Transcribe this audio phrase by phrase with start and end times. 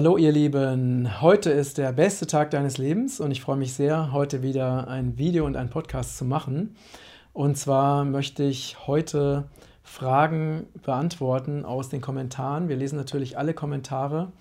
[0.00, 4.12] Hallo ihr Lieben, heute ist der beste Tag deines Lebens und ich freue mich sehr,
[4.12, 6.74] heute wieder ein Video und einen Podcast zu machen.
[7.34, 9.50] Und zwar möchte ich heute
[9.82, 12.70] Fragen beantworten aus den Kommentaren.
[12.70, 14.32] Wir lesen natürlich alle Kommentare,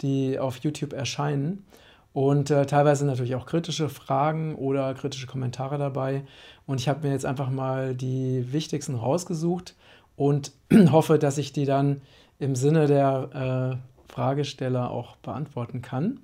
[0.00, 1.64] die auf YouTube erscheinen
[2.12, 6.24] und äh, teilweise natürlich auch kritische Fragen oder kritische Kommentare dabei.
[6.66, 9.76] Und ich habe mir jetzt einfach mal die wichtigsten rausgesucht
[10.16, 10.50] und
[10.90, 12.02] hoffe, dass ich die dann
[12.40, 16.20] im Sinne der äh, Fragesteller auch beantworten kann.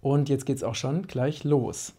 [0.00, 1.92] Und jetzt geht es auch schon gleich los.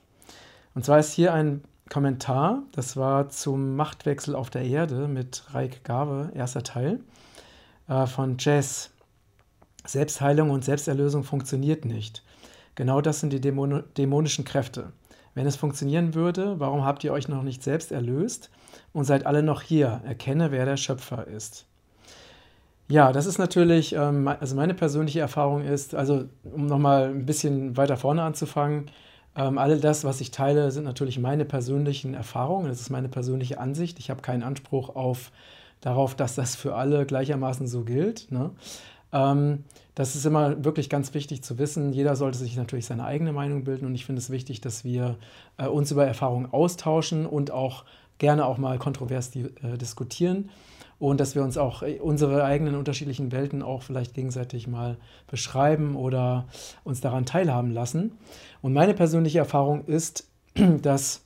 [0.73, 5.83] Und zwar ist hier ein Kommentar, das war zum Machtwechsel auf der Erde mit Reik
[5.83, 6.99] Gave, erster Teil,
[7.89, 8.91] äh, von Jess.
[9.85, 12.23] Selbstheilung und Selbsterlösung funktioniert nicht.
[12.75, 14.93] Genau das sind die Dämon dämonischen Kräfte.
[15.33, 18.51] Wenn es funktionieren würde, warum habt ihr euch noch nicht selbst erlöst
[18.93, 20.01] und seid alle noch hier?
[20.05, 21.68] Erkenne, wer der Schöpfer ist.
[22.91, 27.77] Ja, das ist natürlich, ähm, also meine persönliche Erfahrung ist, also um nochmal ein bisschen
[27.77, 28.89] weiter vorne anzufangen,
[29.35, 33.59] ähm, all das, was ich teile, sind natürlich meine persönlichen Erfahrungen, das ist meine persönliche
[33.59, 33.99] Ansicht.
[33.99, 35.31] Ich habe keinen Anspruch auf,
[35.81, 38.31] darauf, dass das für alle gleichermaßen so gilt.
[38.31, 38.49] Ne?
[39.13, 41.93] Ähm, das ist immer wirklich ganz wichtig zu wissen.
[41.93, 45.17] Jeder sollte sich natürlich seine eigene Meinung bilden und ich finde es wichtig, dass wir
[45.57, 47.85] äh, uns über Erfahrungen austauschen und auch
[48.17, 50.49] gerne auch mal kontrovers äh, diskutieren
[50.99, 54.97] und dass wir uns auch äh, unsere eigenen unterschiedlichen Welten auch vielleicht gegenseitig mal
[55.27, 56.45] beschreiben oder
[56.83, 58.11] uns daran teilhaben lassen.
[58.61, 60.27] Und meine persönliche Erfahrung ist,
[60.81, 61.21] dass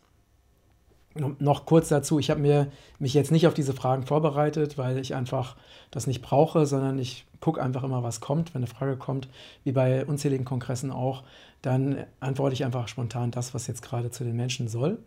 [1.15, 5.55] noch kurz dazu, ich habe mich jetzt nicht auf diese Fragen vorbereitet, weil ich einfach
[5.91, 8.53] das nicht brauche, sondern ich gucke einfach immer, was kommt.
[8.53, 9.27] Wenn eine Frage kommt,
[9.63, 11.23] wie bei unzähligen Kongressen auch,
[11.61, 14.97] dann antworte ich einfach spontan das, was jetzt gerade zu den Menschen soll.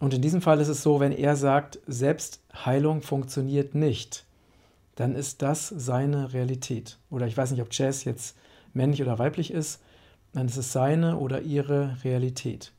[0.00, 4.24] Und in diesem Fall ist es so, wenn er sagt, Selbstheilung funktioniert nicht,
[4.94, 6.98] dann ist das seine Realität.
[7.10, 8.36] Oder ich weiß nicht, ob Jazz jetzt
[8.74, 9.80] männlich oder weiblich ist,
[10.32, 12.72] dann ist es seine oder ihre Realität.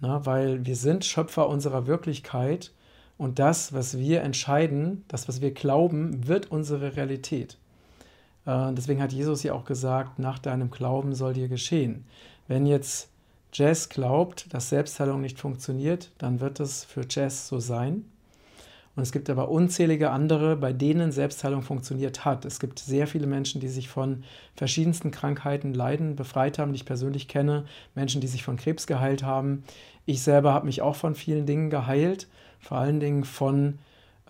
[0.00, 2.72] Na, weil wir sind Schöpfer unserer Wirklichkeit
[3.18, 7.58] und das, was wir entscheiden, das, was wir glauben, wird unsere Realität.
[8.46, 12.06] Äh, deswegen hat Jesus ja auch gesagt, nach deinem Glauben soll dir geschehen.
[12.48, 13.09] Wenn jetzt
[13.52, 18.04] Jazz glaubt, dass Selbstheilung nicht funktioniert, dann wird es für Jazz so sein.
[18.96, 22.44] Und es gibt aber unzählige andere, bei denen Selbstheilung funktioniert hat.
[22.44, 24.24] Es gibt sehr viele Menschen, die sich von
[24.56, 27.64] verschiedensten Krankheiten, Leiden befreit haben, die ich persönlich kenne.
[27.94, 29.62] Menschen, die sich von Krebs geheilt haben.
[30.06, 32.28] Ich selber habe mich auch von vielen Dingen geheilt,
[32.58, 33.78] vor allen Dingen von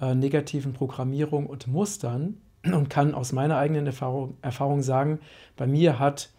[0.00, 5.20] äh, negativen Programmierungen und Mustern und kann aus meiner eigenen Erfahrung, Erfahrung sagen,
[5.56, 6.30] bei mir hat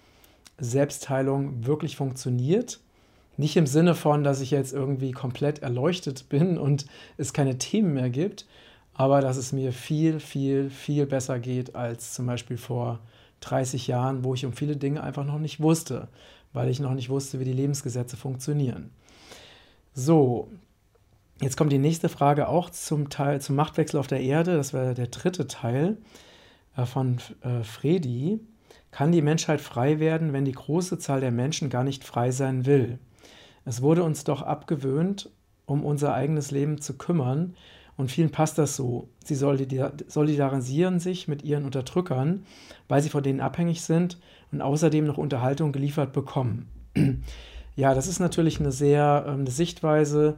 [0.62, 2.80] Selbstheilung wirklich funktioniert.
[3.36, 6.86] Nicht im Sinne von, dass ich jetzt irgendwie komplett erleuchtet bin und
[7.18, 8.46] es keine Themen mehr gibt,
[8.94, 13.00] aber dass es mir viel, viel, viel besser geht als zum Beispiel vor
[13.40, 16.08] 30 Jahren, wo ich um viele Dinge einfach noch nicht wusste,
[16.54, 18.92] weil ich noch nicht wusste, wie die Lebensgesetze funktionieren.
[19.94, 20.50] So,
[21.42, 24.56] jetzt kommt die nächste Frage auch zum Teil zum Machtwechsel auf der Erde.
[24.56, 25.98] Das wäre der dritte Teil
[26.78, 28.40] äh, von äh, Fredi.
[28.92, 32.66] Kann die Menschheit frei werden, wenn die große Zahl der Menschen gar nicht frei sein
[32.66, 33.00] will?
[33.66, 35.30] Es wurde uns doch abgewöhnt,
[35.66, 37.56] um unser eigenes Leben zu kümmern,
[37.98, 39.10] und vielen passt das so.
[39.24, 42.46] Sie solidarisieren sich mit ihren Unterdrückern,
[42.88, 44.18] weil sie von denen abhängig sind
[44.52, 46.70] und außerdem noch Unterhaltung geliefert bekommen.
[47.78, 50.36] Ja, das ist natürlich eine sehr ähm, eine Sichtweise,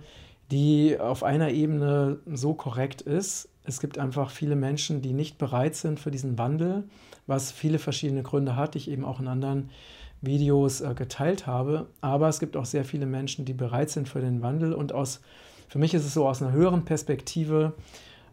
[0.52, 3.50] die auf einer Ebene so korrekt ist.
[3.66, 6.84] Es gibt einfach viele Menschen, die nicht bereit sind für diesen Wandel,
[7.28, 9.70] was viele verschiedene Gründe hat, die ich eben auch in anderen
[10.22, 11.88] Videos äh, geteilt habe.
[12.02, 14.74] Aber es gibt auch sehr viele Menschen, die bereit sind für den Wandel.
[14.74, 15.22] Und aus,
[15.70, 17.74] für mich ist es so, aus einer höheren Perspektive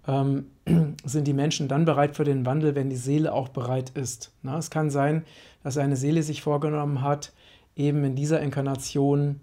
[0.08, 0.46] ähm,
[1.04, 4.32] sind die Menschen dann bereit für den Wandel, wenn die Seele auch bereit ist.
[4.42, 5.24] Na, es kann sein,
[5.62, 7.32] dass eine Seele sich vorgenommen hat,
[7.76, 9.40] eben in dieser Inkarnation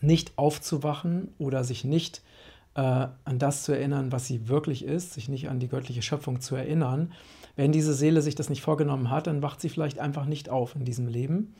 [0.00, 2.37] nicht aufzuwachen oder sich nicht äh,
[2.80, 6.54] an das zu erinnern, was sie wirklich ist, sich nicht an die göttliche Schöpfung zu
[6.54, 7.12] erinnern.
[7.56, 10.76] Wenn diese Seele sich das nicht vorgenommen hat, dann wacht sie vielleicht einfach nicht auf
[10.76, 11.54] in diesem Leben.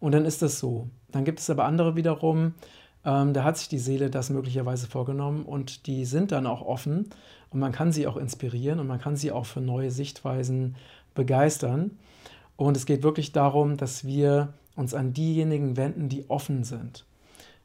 [0.00, 0.88] Und dann ist das so.
[1.12, 2.54] Dann gibt es aber andere wiederum,
[3.04, 7.10] ähm, da hat sich die Seele das möglicherweise vorgenommen und die sind dann auch offen
[7.50, 10.76] und man kann sie auch inspirieren und man kann sie auch für neue Sichtweisen
[11.14, 11.92] begeistern.
[12.56, 17.04] Und es geht wirklich darum, dass wir uns an diejenigen wenden, die offen sind.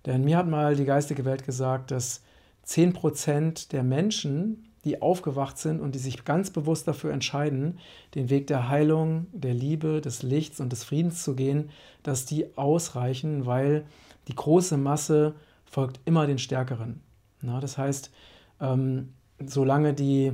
[0.06, 2.22] Denn mir hat mal die geistige Welt gesagt, dass
[2.70, 7.80] 10% der Menschen, die aufgewacht sind und die sich ganz bewusst dafür entscheiden,
[8.16, 11.70] den Weg der Heilung, der Liebe, des Lichts und des Friedens zu gehen,
[12.04, 13.86] dass die ausreichen, weil
[14.28, 15.36] die große Masse
[15.66, 17.02] folgt immer den Stärkeren.
[17.42, 18.12] Na, das heißt,
[18.62, 19.14] ähm,
[19.46, 20.34] solange die,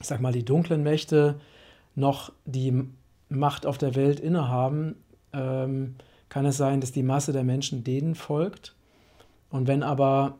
[0.00, 1.40] ich sag mal, die dunklen Mächte
[1.94, 2.88] noch die
[3.28, 4.96] Macht auf der Welt innehaben,
[5.32, 5.96] ähm,
[6.28, 8.74] kann es sein, dass die Masse der Menschen denen folgt.
[9.50, 10.38] Und wenn aber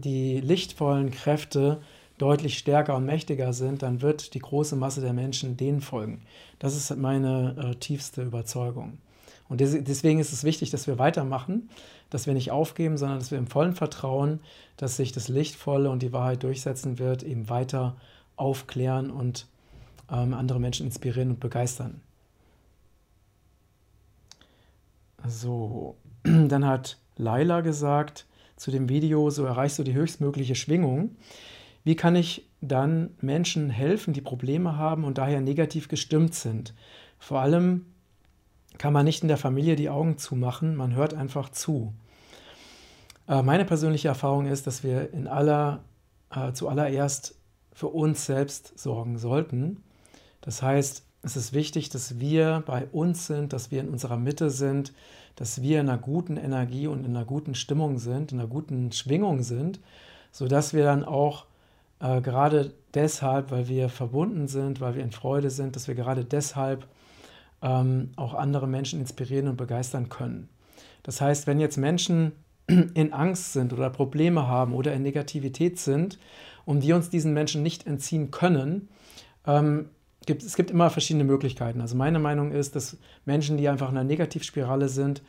[0.00, 1.80] die lichtvollen Kräfte
[2.18, 6.22] deutlich stärker und mächtiger sind, dann wird die große Masse der Menschen denen folgen.
[6.58, 8.98] Das ist meine äh, tiefste Überzeugung.
[9.48, 11.68] Und deswegen ist es wichtig, dass wir weitermachen,
[12.10, 14.40] dass wir nicht aufgeben, sondern dass wir im vollen Vertrauen,
[14.76, 17.96] dass sich das Lichtvolle und die Wahrheit durchsetzen wird, eben weiter
[18.36, 19.46] aufklären und
[20.10, 22.00] ähm, andere Menschen inspirieren und begeistern.
[25.26, 28.26] So, dann hat Laila gesagt
[28.62, 31.16] zu dem Video, so erreichst du die höchstmögliche Schwingung.
[31.82, 36.72] Wie kann ich dann Menschen helfen, die Probleme haben und daher negativ gestimmt sind?
[37.18, 37.86] Vor allem
[38.78, 41.92] kann man nicht in der Familie die Augen zumachen, man hört einfach zu.
[43.26, 45.82] Äh, meine persönliche Erfahrung ist, dass wir in aller,
[46.30, 47.34] äh, zuallererst
[47.72, 49.82] für uns selbst sorgen sollten.
[50.40, 54.50] Das heißt, es ist wichtig, dass wir bei uns sind, dass wir in unserer Mitte
[54.50, 54.92] sind,
[55.36, 58.92] dass wir in einer guten Energie und in einer guten Stimmung sind, in einer guten
[58.92, 59.80] Schwingung sind,
[60.30, 61.46] sodass wir dann auch
[62.00, 66.24] äh, gerade deshalb, weil wir verbunden sind, weil wir in Freude sind, dass wir gerade
[66.24, 66.86] deshalb
[67.62, 70.48] ähm, auch andere Menschen inspirieren und begeistern können.
[71.02, 72.32] Das heißt, wenn jetzt Menschen
[72.66, 76.18] in Angst sind oder Probleme haben oder in Negativität sind
[76.64, 78.88] und wir uns diesen Menschen nicht entziehen können,
[79.46, 79.88] ähm,
[80.26, 81.80] gibt, es gibt immer verschiedene Möglichkeiten.
[81.80, 85.22] Also meine Meinung ist, dass Menschen, die einfach in einer Negativspirale sind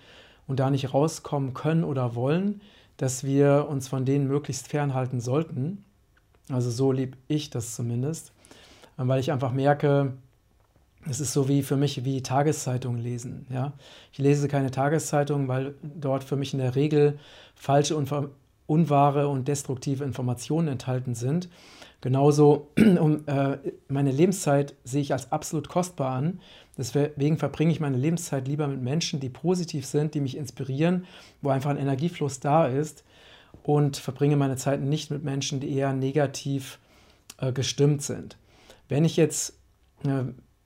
[0.47, 2.61] und da nicht rauskommen können oder wollen,
[2.97, 5.83] dass wir uns von denen möglichst fernhalten sollten.
[6.49, 8.31] Also so liebe ich das zumindest,
[8.97, 10.13] weil ich einfach merke,
[11.09, 13.45] es ist so wie für mich wie Tageszeitung lesen.
[13.49, 13.73] Ja?
[14.11, 17.19] Ich lese keine Tageszeitung, weil dort für mich in der Regel
[17.55, 18.01] falsche,
[18.67, 21.49] unwahre und destruktive Informationen enthalten sind.
[22.03, 22.67] Genauso,
[22.99, 26.41] um, äh, meine Lebenszeit sehe ich als absolut kostbar an.
[26.77, 31.05] Deswegen verbringe ich meine Lebenszeit lieber mit Menschen, die positiv sind, die mich inspirieren,
[31.41, 33.05] wo einfach ein Energiefluss da ist
[33.63, 36.77] und verbringe meine Zeit nicht mit Menschen, die eher negativ
[37.37, 38.35] äh, gestimmt sind.
[38.89, 39.53] Wenn ich jetzt
[40.03, 40.25] äh,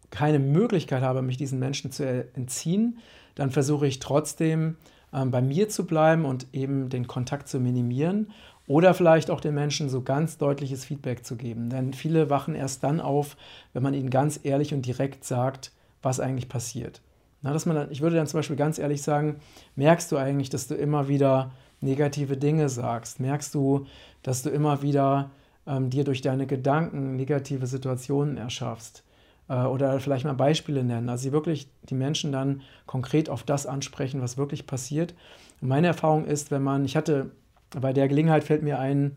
[0.09, 2.03] keine Möglichkeit habe, mich diesen Menschen zu
[2.33, 2.97] entziehen,
[3.35, 4.77] dann versuche ich trotzdem
[5.13, 8.31] ähm, bei mir zu bleiben und eben den Kontakt zu minimieren
[8.67, 11.69] oder vielleicht auch den Menschen so ganz deutliches Feedback zu geben.
[11.69, 13.37] Denn viele wachen erst dann auf,
[13.73, 15.71] wenn man ihnen ganz ehrlich und direkt sagt,
[16.01, 17.01] was eigentlich passiert.
[17.41, 19.37] Na, dass man dann, ich würde dann zum Beispiel ganz ehrlich sagen,
[19.75, 23.19] merkst du eigentlich, dass du immer wieder negative Dinge sagst?
[23.19, 23.85] Merkst du,
[24.21, 25.31] dass du immer wieder
[25.65, 29.03] ähm, dir durch deine Gedanken negative Situationen erschaffst?
[29.47, 31.09] Äh, oder vielleicht mal Beispiele nennen.
[31.09, 35.13] Also sie wirklich die Menschen dann konkret auf das ansprechen, was wirklich passiert.
[35.61, 37.31] Und meine Erfahrung ist, wenn man, ich hatte
[37.71, 39.15] bei der Gelegenheit fällt mir ein,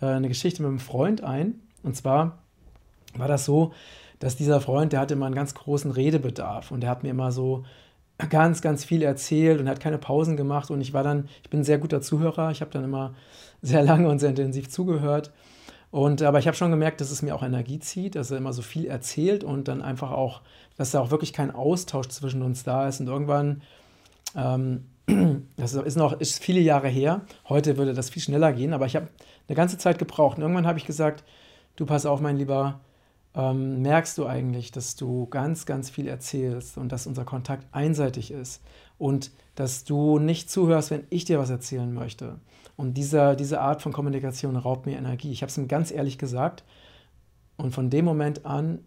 [0.00, 1.60] äh, eine Geschichte mit einem Freund ein.
[1.82, 2.38] Und zwar
[3.16, 3.72] war das so,
[4.18, 7.32] dass dieser Freund, der hatte immer einen ganz großen Redebedarf und der hat mir immer
[7.32, 7.64] so
[8.30, 10.70] ganz, ganz viel erzählt und hat keine Pausen gemacht.
[10.70, 13.14] Und ich war dann, ich bin ein sehr guter Zuhörer, ich habe dann immer
[13.62, 15.32] sehr lange und sehr intensiv zugehört.
[15.90, 18.52] Und aber ich habe schon gemerkt, dass es mir auch Energie zieht, dass er immer
[18.52, 20.40] so viel erzählt und dann einfach auch,
[20.76, 23.00] dass da auch wirklich kein Austausch zwischen uns da ist.
[23.00, 23.62] Und irgendwann
[24.36, 24.86] ähm,
[25.56, 27.22] das ist noch ist viele Jahre her.
[27.48, 29.08] Heute würde das viel schneller gehen, aber ich habe
[29.48, 30.36] eine ganze Zeit gebraucht.
[30.38, 31.24] Und irgendwann habe ich gesagt,
[31.76, 32.80] du pass auf, mein Lieber,
[33.34, 38.30] ähm, merkst du eigentlich, dass du ganz, ganz viel erzählst und dass unser Kontakt einseitig
[38.30, 38.62] ist
[38.96, 42.38] und dass du nicht zuhörst, wenn ich dir was erzählen möchte.
[42.76, 45.32] Und dieser, diese Art von Kommunikation raubt mir Energie.
[45.32, 46.64] Ich habe es ihm ganz ehrlich gesagt.
[47.56, 48.80] Und von dem Moment an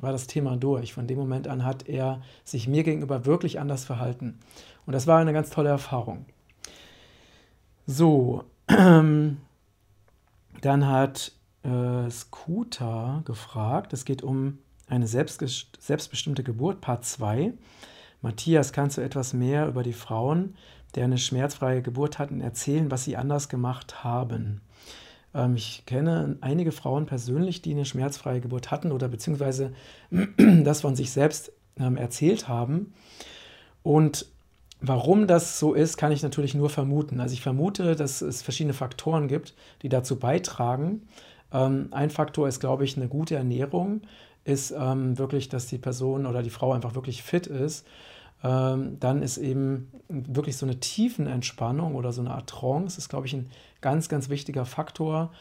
[0.00, 0.92] war das Thema durch.
[0.92, 4.38] Von dem Moment an hat er sich mir gegenüber wirklich anders verhalten.
[4.84, 6.26] Und das war eine ganz tolle Erfahrung.
[7.86, 9.38] So, ähm,
[10.60, 17.52] dann hat äh, Scooter gefragt, es geht um eine selbstbestimmte Geburt, Part 2.
[18.22, 20.56] Matthias, kannst du etwas mehr über die Frauen,
[20.94, 24.60] die eine schmerzfreie Geburt hatten, erzählen, was sie anders gemacht haben?
[25.36, 29.72] Ähm, ich kenne einige Frauen persönlich, die eine schmerzfreie Geburt hatten oder beziehungsweise
[30.64, 32.94] das von sich selbst ähm, erzählt haben.
[33.82, 34.26] Und
[34.80, 37.20] warum das so ist, kann ich natürlich nur vermuten.
[37.20, 41.02] Also ich vermute, dass es verschiedene Faktoren gibt, die dazu beitragen.
[41.52, 44.02] Ähm, ein Faktor ist, glaube ich, eine gute Ernährung,
[44.44, 47.84] ist wirklich, dass die Person oder die Frau einfach wirklich fit ist
[48.42, 53.32] dann ist eben wirklich so eine Tiefenentspannung oder so eine Art Trance, ist, glaube ich,
[53.32, 55.32] ein ganz, ganz wichtiger Faktor.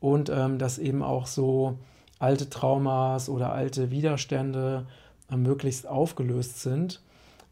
[0.00, 1.78] Und ähm, dass eben auch so
[2.18, 4.86] alte Traumas oder alte Widerstände
[5.30, 7.00] äh, möglichst aufgelöst sind.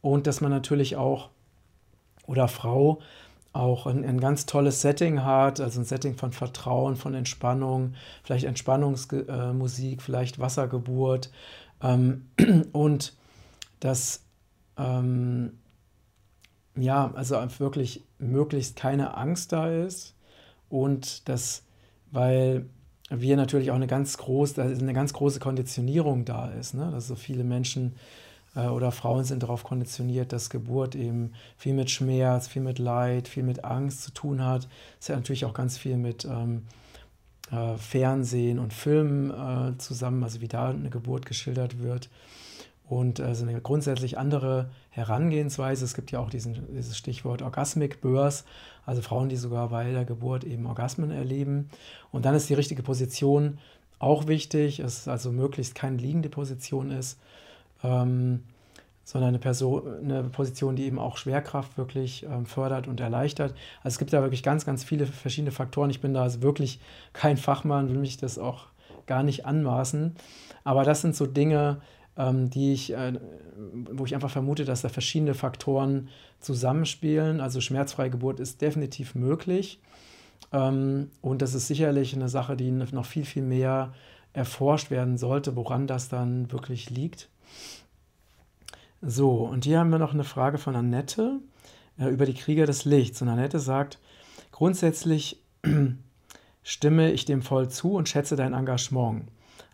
[0.00, 1.30] Und dass man natürlich auch
[2.26, 3.00] oder Frau
[3.52, 8.44] auch ein, ein, ganz tolles Setting hat, also ein Setting von Vertrauen, von Entspannung, vielleicht
[8.44, 11.30] Entspannungsmusik, äh, vielleicht Wassergeburt.
[11.82, 12.28] Ähm,
[12.72, 13.14] und
[13.80, 14.22] dass
[14.78, 15.58] ähm,
[16.76, 20.14] ja, also wirklich möglichst keine Angst da ist
[20.72, 21.64] und dass,
[22.12, 22.64] weil
[23.10, 26.90] wir natürlich auch eine ganz große, eine ganz große Konditionierung da ist, ne?
[26.90, 27.94] dass so viele Menschen
[28.56, 33.28] äh, oder Frauen sind darauf konditioniert, dass Geburt eben viel mit Schmerz, viel mit Leid,
[33.28, 34.66] viel mit Angst zu tun hat.
[34.98, 36.62] Es hat natürlich auch ganz viel mit ähm,
[37.50, 42.08] äh, Fernsehen und Filmen äh, zusammen, also wie da eine Geburt geschildert wird.
[42.92, 45.82] Und äh, so eine grundsätzlich andere Herangehensweise.
[45.82, 48.44] Es gibt ja auch diesen, dieses Stichwort Orgasmic Birth,
[48.84, 51.70] also Frauen, die sogar bei der Geburt eben Orgasmen erleben.
[52.10, 53.56] Und dann ist die richtige Position
[53.98, 57.18] auch wichtig, es also möglichst keine liegende Position ist,
[57.82, 58.42] ähm,
[59.04, 63.54] sondern eine, Person, eine Position, die eben auch Schwerkraft wirklich ähm, fördert und erleichtert.
[63.82, 65.88] Also es gibt da wirklich ganz, ganz viele verschiedene Faktoren.
[65.88, 66.78] Ich bin da also wirklich
[67.14, 68.66] kein Fachmann, will mich das auch
[69.06, 70.14] gar nicht anmaßen.
[70.62, 71.80] Aber das sind so Dinge,
[72.16, 73.14] die ich, äh,
[73.90, 76.08] wo ich einfach vermute, dass da verschiedene Faktoren
[76.40, 77.40] zusammenspielen.
[77.40, 79.80] Also schmerzfreie Geburt ist definitiv möglich.
[80.52, 83.94] Ähm, und das ist sicherlich eine Sache, die noch viel, viel mehr
[84.32, 87.28] erforscht werden sollte, woran das dann wirklich liegt.
[89.00, 91.40] So, und hier haben wir noch eine Frage von Annette
[91.98, 93.20] äh, über die Krieger des Lichts.
[93.22, 93.98] Und Annette sagt,
[94.52, 95.42] grundsätzlich
[96.62, 99.24] stimme ich dem voll zu und schätze dein Engagement.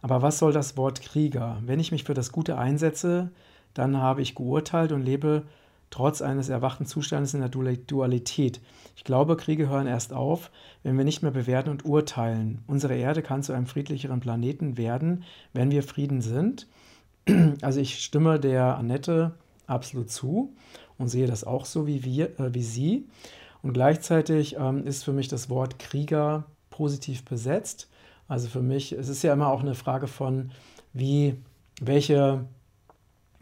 [0.03, 1.59] Aber was soll das Wort Krieger?
[1.65, 3.31] Wenn ich mich für das Gute einsetze,
[3.75, 5.45] dann habe ich geurteilt und lebe
[5.91, 8.61] trotz eines erwachten Zustandes in der Dualität.
[8.97, 10.51] Ich glaube, Kriege hören erst auf,
[10.83, 12.63] wenn wir nicht mehr bewerten und urteilen.
[12.67, 16.67] Unsere Erde kann zu einem friedlicheren Planeten werden, wenn wir Frieden sind.
[17.63, 19.35] Also ich stimme der Annette
[19.67, 20.55] absolut zu
[20.97, 23.07] und sehe das auch so wie, wir, äh, wie sie.
[23.63, 27.89] Und gleichzeitig ähm, ist für mich das Wort Krieger positiv besetzt.
[28.29, 30.51] Also für mich, es ist ja immer auch eine Frage von,
[30.93, 31.37] wie,
[31.81, 32.45] welche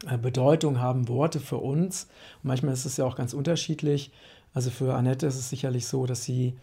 [0.09, 2.05] äh, Bedeutung haben Worte für uns.
[2.41, 4.11] Und manchmal ist es ja auch ganz unterschiedlich.
[4.53, 6.57] Also für Annette ist es sicherlich so, dass sie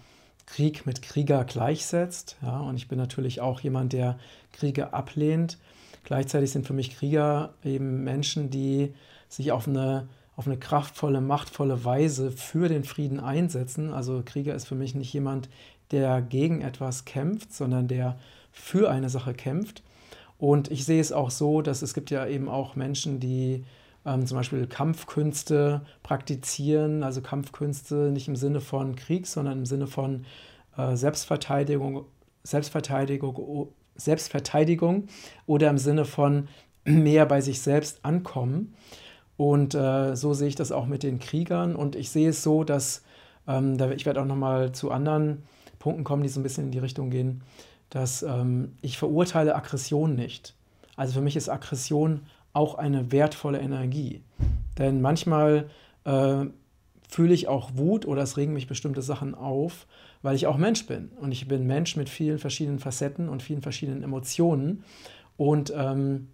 [0.47, 2.37] Krieg mit Krieger gleichsetzt.
[2.43, 4.19] Ja, und ich bin natürlich auch jemand, der
[4.53, 5.59] Kriege ablehnt.
[6.05, 8.95] Gleichzeitig sind für mich Krieger eben Menschen, die
[9.29, 13.93] sich auf eine, auf eine kraftvolle, machtvolle Weise für den Frieden einsetzen.
[13.93, 15.49] Also Krieger ist für mich nicht jemand,
[15.91, 18.19] der gegen etwas kämpft, sondern der
[18.53, 19.83] für eine Sache kämpft.
[20.39, 23.65] Und ich sehe es auch so, dass es gibt ja eben auch Menschen, die
[24.05, 29.87] ähm, zum Beispiel Kampfkünste praktizieren, also Kampfkünste nicht im Sinne von Krieg, sondern im Sinne
[29.87, 30.25] von
[30.77, 32.05] äh, Selbstverteidigung,
[32.43, 35.09] Selbstverteidigung, Selbstverteidigung
[35.47, 36.49] oder im Sinne von
[36.85, 38.75] mehr bei sich selbst ankommen.
[39.37, 41.75] Und äh, so sehe ich das auch mit den Kriegern.
[41.75, 43.03] Und ich sehe es so, dass,
[43.49, 45.43] ähm, ich werde auch nochmal zu anderen
[45.85, 47.43] Punkten kommen, die so ein bisschen in die Richtung gehen,
[47.91, 50.55] dass ähm, ich verurteile Aggression nicht.
[50.97, 52.23] Also für mich ist Aggression
[52.55, 54.23] auch eine wertvolle Energie.
[54.79, 55.69] Denn manchmal
[56.05, 56.47] äh,
[57.07, 59.87] fühle ich auch Wut oder es regen mich bestimmte Sachen auf,
[60.23, 61.11] weil ich auch Mensch bin.
[61.21, 64.85] Und ich bin Mensch mit vielen verschiedenen Facetten und vielen verschiedenen Emotionen.
[65.37, 66.29] Und ähm,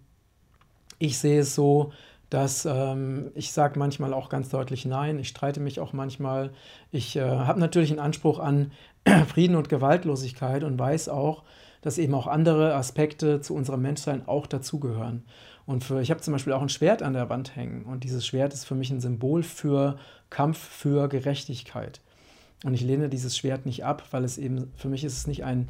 [0.97, 1.91] ich sehe es so,
[2.31, 6.51] dass ähm, ich sage manchmal auch ganz deutlich Nein, ich streite mich auch manchmal.
[6.89, 8.71] Ich äh, habe natürlich einen Anspruch an
[9.27, 11.43] Frieden und Gewaltlosigkeit und weiß auch,
[11.81, 15.23] dass eben auch andere Aspekte zu unserem Menschsein auch dazugehören.
[15.65, 18.25] Und für, ich habe zum Beispiel auch ein Schwert an der Wand hängen und dieses
[18.25, 19.97] Schwert ist für mich ein Symbol für
[20.29, 21.99] Kampf für Gerechtigkeit.
[22.63, 25.43] Und ich lehne dieses Schwert nicht ab, weil es eben, für mich ist es nicht
[25.43, 25.67] ein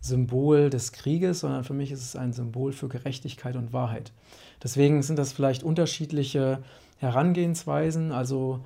[0.00, 4.12] Symbol des Krieges, sondern für mich ist es ein Symbol für Gerechtigkeit und Wahrheit.
[4.64, 6.62] Deswegen sind das vielleicht unterschiedliche
[6.96, 8.10] Herangehensweisen.
[8.10, 8.64] Also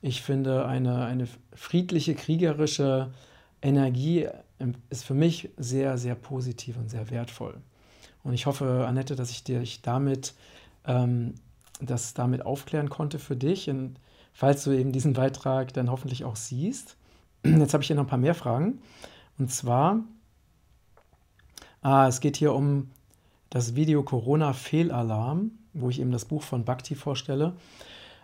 [0.00, 3.12] ich finde, eine, eine friedliche, kriegerische
[3.60, 4.28] Energie
[4.58, 7.56] ähm, ist für mich sehr, sehr positiv und sehr wertvoll.
[8.22, 10.34] Und ich hoffe, Annette, dass ich dich damit,
[10.86, 11.34] ähm,
[11.80, 13.68] das damit aufklären konnte für dich.
[13.68, 13.96] Und
[14.32, 16.96] falls du eben diesen Beitrag dann hoffentlich auch siehst.
[17.44, 18.80] Jetzt habe ich hier noch ein paar mehr Fragen.
[19.36, 20.00] Und zwar
[21.82, 22.90] Ah, es geht hier um
[23.50, 27.54] das Video Corona-Fehlalarm, wo ich eben das Buch von Bhakti vorstelle.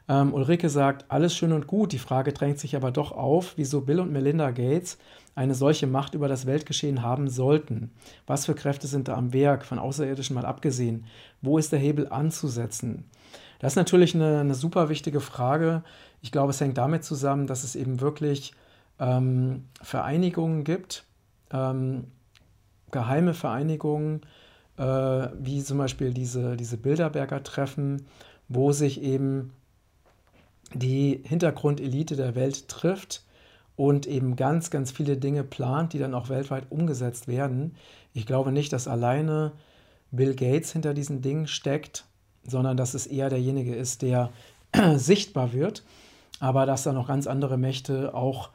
[0.08, 3.80] Ähm, Ulrike sagt, alles schön und gut, die Frage drängt sich aber doch auf, wieso
[3.80, 4.98] Bill und Melinda Gates
[5.34, 7.90] eine solche Macht über das Weltgeschehen haben sollten.
[8.26, 11.04] Was für Kräfte sind da am Werk, von Außerirdischen mal abgesehen?
[11.42, 13.04] Wo ist der Hebel anzusetzen?
[13.58, 15.82] Das ist natürlich eine, eine super wichtige Frage.
[16.22, 18.54] Ich glaube, es hängt damit zusammen, dass es eben wirklich
[19.00, 21.04] ähm, Vereinigungen gibt,
[21.52, 22.04] ähm,
[22.92, 24.22] geheime Vereinigungen,
[24.78, 28.06] äh, wie zum Beispiel diese, diese Bilderberger Treffen,
[28.48, 29.52] wo sich eben
[30.74, 33.22] die Hintergrundelite der Welt trifft
[33.76, 37.74] und eben ganz, ganz viele Dinge plant, die dann auch weltweit umgesetzt werden.
[38.14, 39.52] Ich glaube nicht, dass alleine
[40.10, 42.04] Bill Gates hinter diesen Dingen steckt,
[42.44, 44.30] sondern dass es eher derjenige ist, der
[44.96, 45.82] sichtbar wird,
[46.40, 48.50] aber dass da noch ganz andere Mächte auch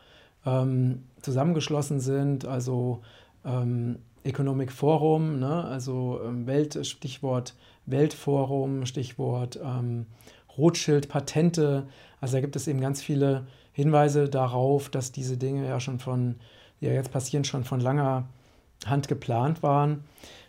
[0.45, 3.01] ähm, zusammengeschlossen sind, also
[3.45, 5.63] ähm, Economic Forum, ne?
[5.65, 10.05] also ähm, Welt, Stichwort Weltforum, Stichwort ähm,
[10.57, 11.87] Rothschild, Patente.
[12.19, 16.35] Also da gibt es eben ganz viele Hinweise darauf, dass diese Dinge ja schon von,
[16.79, 18.27] die ja jetzt passieren, schon von langer
[18.85, 20.03] Hand geplant waren.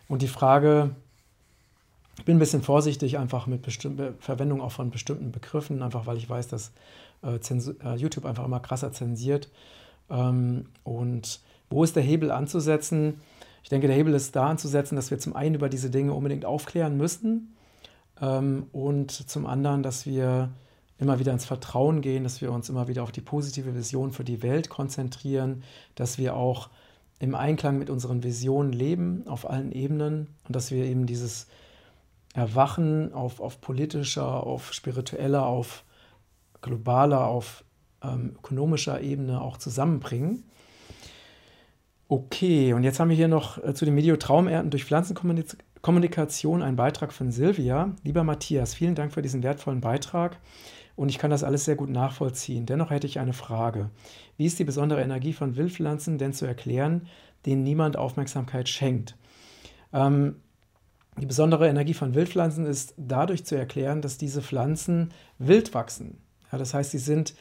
[0.08, 0.90] Und die Frage,
[2.18, 6.18] ich bin ein bisschen vorsichtig einfach mit bestimmter Verwendung auch von bestimmten Begriffen, einfach weil
[6.18, 6.72] ich weiß, dass
[7.22, 9.48] äh, äh, YouTube einfach immer krasser zensiert.
[10.10, 13.20] Ähm, und wo ist der Hebel anzusetzen?
[13.62, 16.44] Ich denke, der Hebel ist da anzusetzen, dass wir zum einen über diese Dinge unbedingt
[16.44, 17.54] aufklären müssen
[18.20, 20.50] ähm, und zum anderen, dass wir
[20.98, 24.24] immer wieder ins Vertrauen gehen, dass wir uns immer wieder auf die positive Vision für
[24.24, 25.64] die Welt konzentrieren,
[25.94, 26.70] dass wir auch
[27.18, 31.46] im Einklang mit unseren Visionen leben auf allen Ebenen und dass wir eben dieses
[32.34, 35.84] Erwachen auf, auf politischer, auf spiritueller, auf
[36.62, 37.64] globaler, auf
[38.02, 40.44] ähm, ökonomischer Ebene auch zusammenbringen.
[42.12, 46.76] Okay, und jetzt haben wir hier noch äh, zu dem Video Traumernten durch Pflanzenkommunikation einen
[46.76, 47.96] Beitrag von Silvia.
[48.04, 50.36] Lieber Matthias, vielen Dank für diesen wertvollen Beitrag
[50.94, 52.66] und ich kann das alles sehr gut nachvollziehen.
[52.66, 53.88] Dennoch hätte ich eine Frage.
[54.36, 57.08] Wie ist die besondere Energie von Wildpflanzen denn zu erklären,
[57.46, 59.16] denen niemand Aufmerksamkeit schenkt?
[59.94, 60.36] Ähm,
[61.16, 66.18] die besondere Energie von Wildpflanzen ist dadurch zu erklären, dass diese Pflanzen wild wachsen.
[66.52, 67.32] Ja, das heißt, sie sind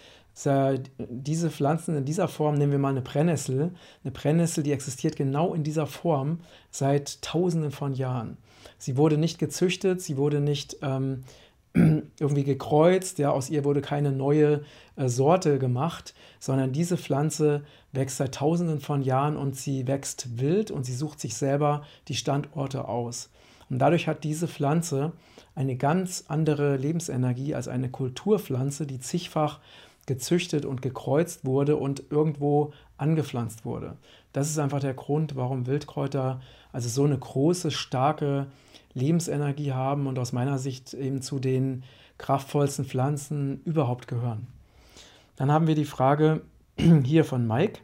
[0.97, 3.71] diese Pflanzen in dieser Form, nehmen wir mal eine Brennnessel.
[4.03, 6.39] Eine Brennnessel, die existiert genau in dieser Form
[6.71, 8.37] seit Tausenden von Jahren.
[8.77, 11.23] Sie wurde nicht gezüchtet, sie wurde nicht ähm,
[11.73, 14.63] irgendwie gekreuzt, ja, aus ihr wurde keine neue
[14.95, 20.71] äh, Sorte gemacht, sondern diese Pflanze wächst seit Tausenden von Jahren und sie wächst wild
[20.71, 23.29] und sie sucht sich selber die Standorte aus.
[23.69, 25.13] Und dadurch hat diese Pflanze
[25.55, 29.59] eine ganz andere Lebensenergie als eine Kulturpflanze, die zigfach
[30.05, 33.97] gezüchtet und gekreuzt wurde und irgendwo angepflanzt wurde.
[34.33, 38.47] Das ist einfach der Grund, warum Wildkräuter also so eine große, starke
[38.93, 41.83] Lebensenergie haben und aus meiner Sicht eben zu den
[42.17, 44.47] kraftvollsten Pflanzen überhaupt gehören.
[45.35, 46.41] Dann haben wir die Frage
[47.03, 47.79] hier von Mike.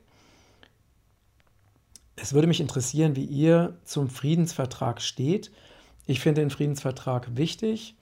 [2.15, 5.51] Es würde mich interessieren, wie ihr zum Friedensvertrag steht.
[6.05, 7.96] Ich finde den Friedensvertrag wichtig.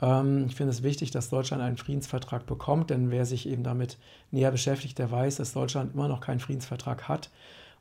[0.00, 3.98] Ähm, ich finde es wichtig, dass Deutschland einen Friedensvertrag bekommt, denn wer sich eben damit
[4.30, 7.30] näher beschäftigt, der weiß, dass Deutschland immer noch keinen Friedensvertrag hat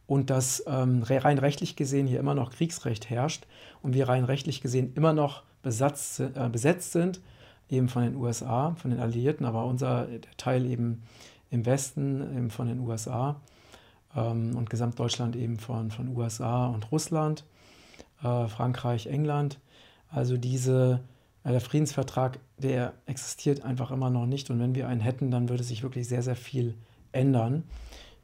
[0.08, 3.46] und dass ähm, rein rechtlich gesehen hier immer noch Kriegsrecht herrscht
[3.82, 7.22] und wir rein rechtlich gesehen immer noch besatz, äh, besetzt sind,
[7.70, 11.04] eben von den USA, von den Alliierten, aber unser Teil eben
[11.52, 13.40] im Westen eben von den USA
[14.16, 17.44] ähm, und Gesamtdeutschland eben von, von USA und Russland,
[18.24, 19.60] äh, Frankreich, England.
[20.10, 21.02] Also diese
[21.46, 24.50] der Friedensvertrag, der existiert einfach immer noch nicht.
[24.50, 26.76] Und wenn wir einen hätten, dann würde sich wirklich sehr, sehr viel
[27.12, 27.64] ändern.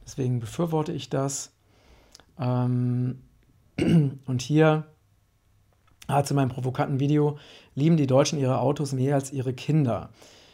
[0.04, 1.52] Deswegen befürworte ich das.
[2.38, 3.22] Ähm,
[3.78, 4.86] und hier
[6.06, 7.38] ah, zu meinem provokanten Video,
[7.74, 10.10] lieben die Deutschen ihre Autos mehr als ihre Kinder.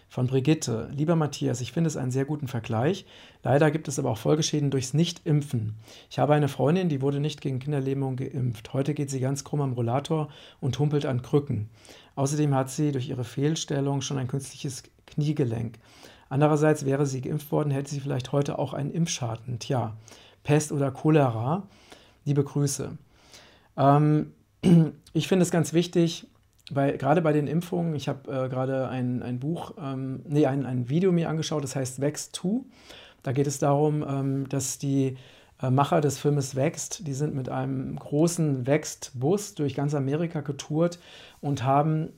[0.09, 0.91] Von Brigitte.
[0.93, 3.07] Lieber Matthias, ich finde es einen sehr guten Vergleich.
[3.43, 5.77] Leider gibt es aber auch Folgeschäden durchs Nicht-Impfen.
[6.11, 8.75] Ich habe eine Freundin, die wurde nicht gegen Kinderlähmung geimpft.
[8.75, 10.29] Heute geht sie ganz krumm am Rollator
[10.61, 11.71] und humpelt an Krücken.
[12.15, 15.79] Außerdem hat sie durch ihre Fehlstellung schon ein künstliches Kniegelenk.
[16.29, 19.59] Andererseits wäre sie geimpft worden, hätte sie vielleicht heute auch einen Impfschaden.
[19.59, 19.97] Tja,
[20.43, 21.69] Pest oder Cholera.
[22.25, 22.97] Liebe Grüße.
[23.77, 24.33] Ähm,
[25.13, 26.27] ich finde es ganz wichtig,
[26.71, 30.65] weil gerade bei den Impfungen, ich habe äh, gerade ein, ein Buch, ähm, nee, ein,
[30.65, 32.61] ein Video mir angeschaut, das heißt Vex 2.
[33.23, 35.17] Da geht es darum, ähm, dass die
[35.71, 40.99] Macher des Filmes Wächst, die sind mit einem großen Wächst-Bus durch ganz Amerika getourt
[41.41, 42.11] und haben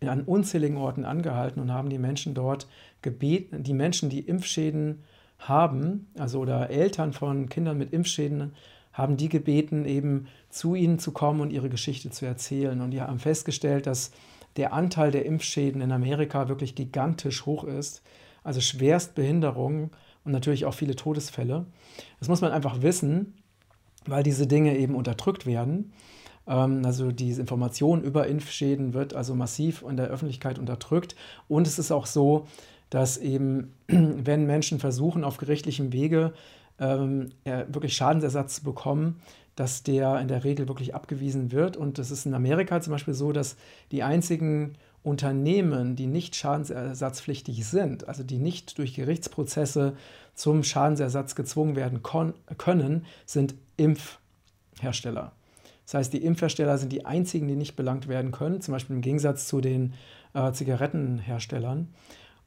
[0.00, 2.66] an unzähligen Orten angehalten und haben die Menschen dort
[3.02, 5.04] gebeten, die Menschen, die Impfschäden
[5.38, 8.52] haben, also oder Eltern von Kindern mit Impfschäden,
[8.92, 12.80] haben die gebeten, eben zu ihnen zu kommen und ihre Geschichte zu erzählen.
[12.80, 14.12] Und die haben festgestellt, dass
[14.56, 18.02] der Anteil der Impfschäden in Amerika wirklich gigantisch hoch ist.
[18.44, 19.90] Also Schwerstbehinderungen
[20.24, 21.66] und natürlich auch viele Todesfälle.
[22.18, 23.34] Das muss man einfach wissen,
[24.06, 25.92] weil diese Dinge eben unterdrückt werden.
[26.46, 31.16] Ähm, also diese Information über Impfschäden wird also massiv in der Öffentlichkeit unterdrückt.
[31.48, 32.46] Und es ist auch so,
[32.90, 36.32] dass eben, wenn Menschen versuchen, auf gerichtlichem Wege
[36.78, 39.20] ähm, wirklich Schadensersatz zu bekommen,
[39.56, 41.76] dass der in der Regel wirklich abgewiesen wird.
[41.76, 43.56] Und das ist in Amerika zum Beispiel so, dass
[43.90, 49.94] die einzigen Unternehmen, die nicht schadensersatzpflichtig sind, also die nicht durch Gerichtsprozesse
[50.34, 55.32] zum Schadensersatz gezwungen werden können, sind Impfhersteller.
[55.84, 59.02] Das heißt, die Impfhersteller sind die einzigen, die nicht belangt werden können, zum Beispiel im
[59.02, 59.94] Gegensatz zu den
[60.34, 61.88] äh, Zigarettenherstellern.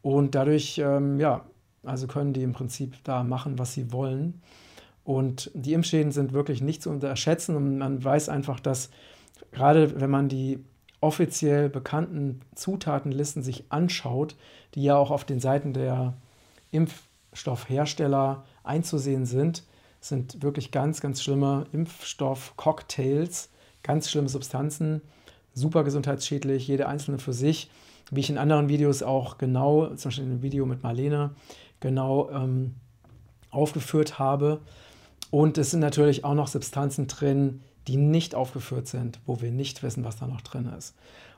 [0.02, 1.46] Und dadurch, ähm, ja,
[1.84, 4.42] also können die im Prinzip da machen, was sie wollen.
[5.04, 8.90] Und die Impfschäden sind wirklich nicht zu unterschätzen und man weiß einfach, dass
[9.52, 10.60] gerade wenn man die
[11.06, 14.36] offiziell bekannten Zutatenlisten sich anschaut,
[14.74, 16.16] die ja auch auf den Seiten der
[16.72, 19.64] Impfstoffhersteller einzusehen sind,
[20.02, 23.50] sind wirklich ganz, ganz schlimme Impfstoff-Cocktails,
[23.84, 25.02] ganz schlimme Substanzen,
[25.54, 27.70] super gesundheitsschädlich, jede einzelne für sich,
[28.10, 31.36] wie ich in anderen Videos auch genau, zum Beispiel in dem Video mit Marlene,
[31.82, 32.74] genau ähm,
[33.52, 34.60] aufgeführt habe.
[35.30, 39.84] Und es sind natürlich auch noch Substanzen drin, die nicht aufgeführt sind, wo wir nicht
[39.84, 40.96] wissen, was da noch drin ist.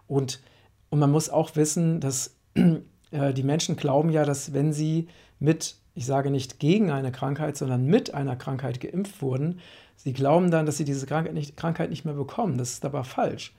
[0.07, 0.41] Und,
[0.89, 2.35] und man muss auch wissen, dass
[3.11, 5.07] äh, die Menschen glauben ja, dass wenn sie
[5.39, 9.59] mit, ich sage nicht gegen eine Krankheit, sondern mit einer Krankheit geimpft wurden,
[9.95, 12.57] sie glauben dann, dass sie diese Krankheit nicht, Krankheit nicht mehr bekommen.
[12.57, 13.53] Das ist aber falsch.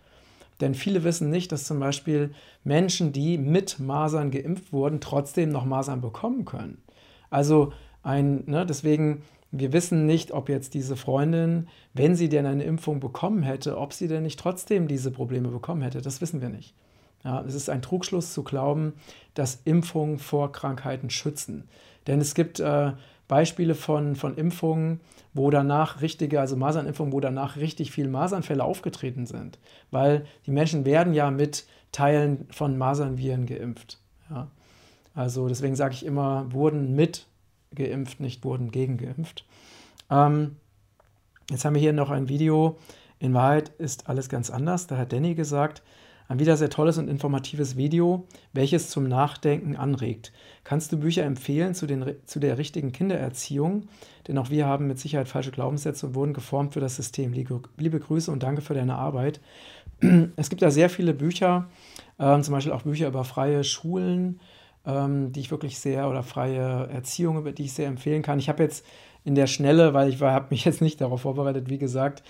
[0.60, 5.64] Denn viele wissen nicht, dass zum Beispiel Menschen, die mit Masern geimpft wurden, trotzdem noch
[5.64, 6.82] Masern bekommen können.
[7.30, 7.72] Also
[8.02, 13.00] ein, ne, deswegen wir wissen nicht, ob jetzt diese Freundin, wenn sie denn eine Impfung
[13.00, 16.02] bekommen hätte, ob sie denn nicht trotzdem diese Probleme bekommen hätte.
[16.02, 16.74] Das wissen wir nicht.
[17.24, 18.92] Ja, es ist ein Trugschluss zu glauben,
[19.34, 21.68] dass Impfungen vor Krankheiten schützen.
[22.06, 22.92] Denn es gibt äh,
[23.26, 25.00] Beispiele von, von Impfungen,
[25.34, 29.58] wo danach richtige, also Masernimpfungen, wo danach richtig viele Masernfälle aufgetreten sind.
[29.90, 33.98] Weil die Menschen werden ja mit Teilen von Masernviren geimpft.
[34.30, 34.48] Ja.
[35.14, 37.26] Also deswegen sage ich immer, wurden mit
[37.74, 39.44] geimpft, nicht wurden gegengeimpft.
[40.10, 40.56] Ähm,
[41.50, 42.78] jetzt haben wir hier noch ein Video.
[43.18, 44.86] In Wahrheit ist alles ganz anders.
[44.86, 45.82] Da hat Danny gesagt,
[46.28, 50.32] ein wieder sehr tolles und informatives Video, welches zum Nachdenken anregt.
[50.62, 53.88] Kannst du Bücher empfehlen zu, den, zu der richtigen Kindererziehung?
[54.28, 57.32] Denn auch wir haben mit Sicherheit falsche Glaubenssätze und wurden geformt für das System.
[57.32, 59.40] Liebe, liebe Grüße und danke für deine Arbeit.
[60.36, 61.68] Es gibt da sehr viele Bücher,
[62.18, 64.38] äh, zum Beispiel auch Bücher über freie Schulen,
[64.88, 68.38] ähm, die ich wirklich sehr, oder freie Erziehung, die ich sehr empfehlen kann.
[68.38, 68.84] Ich habe jetzt
[69.22, 72.22] in der Schnelle, weil ich habe mich jetzt nicht darauf vorbereitet, wie gesagt,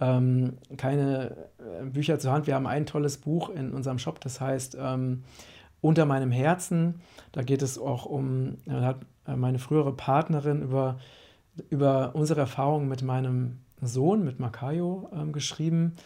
[0.00, 2.46] ähm, keine äh, Bücher zur Hand.
[2.46, 5.24] Wir haben ein tolles Buch in unserem Shop, das heißt ähm,
[5.82, 7.00] Unter meinem Herzen.
[7.32, 10.98] Da geht es auch um, hat äh, meine frühere Partnerin über,
[11.68, 15.96] über unsere Erfahrungen mit meinem Sohn, mit Makayo, ähm, geschrieben.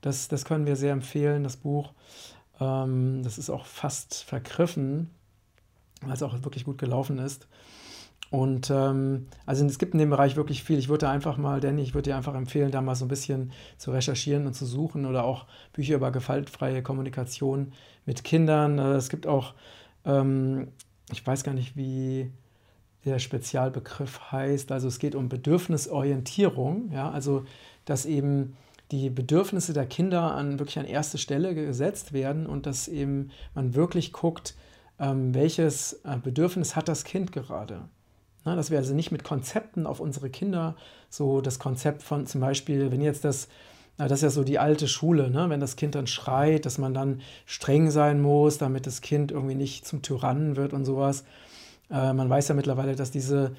[0.00, 1.92] Das, das können wir sehr empfehlen, das Buch.
[2.58, 5.10] Ähm, das ist auch fast vergriffen
[6.02, 7.48] weil es auch wirklich gut gelaufen ist.
[8.30, 10.78] Und ähm, also es gibt in dem Bereich wirklich viel.
[10.78, 13.52] Ich würde einfach mal, Danny, ich würde dir einfach empfehlen, da mal so ein bisschen
[13.78, 17.72] zu recherchieren und zu suchen oder auch Bücher über gewaltfreie Kommunikation
[18.04, 18.78] mit Kindern.
[18.78, 19.54] Äh, es gibt auch,
[20.04, 20.68] ähm,
[21.10, 22.30] ich weiß gar nicht, wie
[23.06, 24.72] der Spezialbegriff heißt.
[24.72, 27.44] Also es geht um Bedürfnisorientierung, ja, also
[27.86, 28.56] dass eben
[28.90, 33.74] die Bedürfnisse der Kinder an wirklich an erste Stelle gesetzt werden und dass eben man
[33.74, 34.54] wirklich guckt,
[35.00, 37.82] ähm, welches äh, Bedürfnis hat das Kind gerade.
[38.44, 40.76] Na, dass wir also nicht mit Konzepten auf unsere Kinder,
[41.10, 43.48] so das Konzept von zum Beispiel, wenn jetzt das,
[43.96, 45.50] das ist ja so die alte Schule, ne?
[45.50, 49.56] wenn das Kind dann schreit, dass man dann streng sein muss, damit das Kind irgendwie
[49.56, 51.24] nicht zum Tyrannen wird und sowas.
[51.90, 53.52] Äh, man weiß ja mittlerweile, dass diese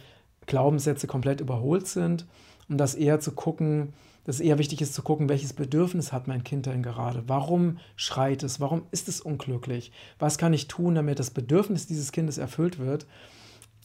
[0.49, 2.25] Glaubenssätze komplett überholt sind
[2.67, 3.93] und das eher zu gucken,
[4.25, 7.23] dass eher wichtig ist zu gucken, welches Bedürfnis hat mein Kind denn gerade?
[7.27, 8.59] Warum schreit es?
[8.59, 9.91] Warum ist es unglücklich?
[10.19, 13.07] Was kann ich tun, damit das Bedürfnis dieses Kindes erfüllt wird?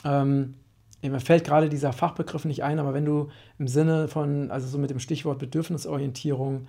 [0.04, 0.54] Ähm,
[1.02, 4.78] mir fällt gerade dieser Fachbegriff nicht ein, aber wenn du im Sinne von, also so
[4.78, 6.66] mit dem Stichwort Bedürfnisorientierung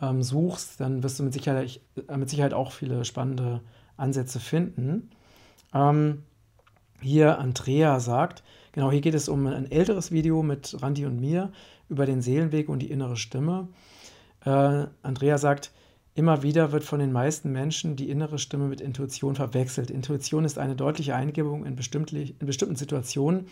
[0.00, 3.60] ähm, suchst, dann wirst du mit Sicherheit, äh, mit Sicherheit auch viele spannende
[3.96, 5.10] Ansätze finden.
[5.72, 6.24] Ähm,
[7.00, 8.42] hier Andrea sagt,
[8.74, 11.50] genau hier geht es um ein älteres Video mit Randy und mir
[11.88, 13.68] über den Seelenweg und die innere Stimme.
[14.44, 15.72] Äh, Andrea sagt,
[16.14, 19.90] immer wieder wird von den meisten Menschen die innere Stimme mit Intuition verwechselt.
[19.90, 23.46] Intuition ist eine deutliche Eingebung in, in bestimmten Situationen,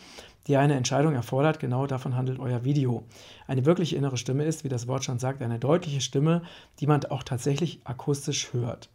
[0.47, 1.61] die eine Entscheidung erfordert.
[1.61, 3.05] Genau davon handelt euer Video.
[3.47, 6.43] Eine wirkliche innere Stimme ist, wie das Wort schon sagt, eine deutliche Stimme,
[6.81, 8.91] die man auch tatsächlich akustisch hört.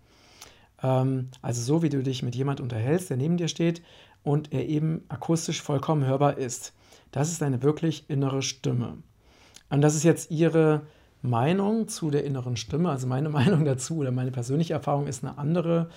[0.81, 3.81] Ähm, also so, wie du dich mit jemand unterhältst, der neben dir steht
[4.27, 6.73] und er eben akustisch vollkommen hörbar ist.
[7.11, 8.97] Das ist eine wirklich innere Stimme.
[9.69, 10.81] Und das ist jetzt Ihre
[11.21, 12.89] Meinung zu der inneren Stimme.
[12.89, 15.87] Also meine Meinung dazu oder meine persönliche Erfahrung ist eine andere.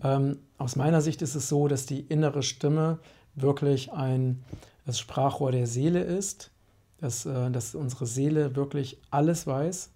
[0.00, 3.00] Ähm, aus meiner Sicht ist es so, dass die innere Stimme
[3.34, 4.44] wirklich ein
[4.86, 6.52] das Sprachrohr der Seele ist,
[7.00, 9.90] dass, äh, dass unsere Seele wirklich alles weiß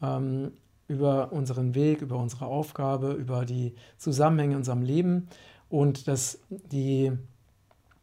[0.00, 0.52] ähm,
[0.86, 5.28] über unseren Weg, über unsere Aufgabe, über die Zusammenhänge in unserem Leben
[5.68, 7.12] und dass die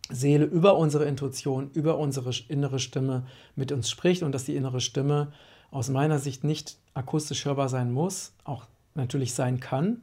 [0.10, 3.26] Seele über unsere Intuition, über unsere innere Stimme
[3.56, 5.32] mit uns spricht und dass die innere Stimme
[5.72, 10.02] aus meiner Sicht nicht akustisch hörbar sein muss, auch natürlich sein kann,